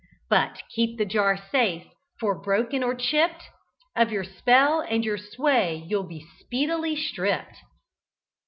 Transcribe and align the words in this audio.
But 0.31 0.63
keep 0.73 0.97
the 0.97 1.05
jar 1.05 1.37
safe, 1.37 1.85
for, 2.19 2.35
broken 2.41 2.81
or 2.81 2.95
chipped, 2.95 3.43
Of 3.95 4.11
your 4.11 4.23
spell 4.23 4.79
and 4.79 5.05
your 5.05 5.19
sway 5.19 5.83
you'll 5.87 6.07
be 6.07 6.25
speedily 6.39 6.95
stripped." 6.95 7.57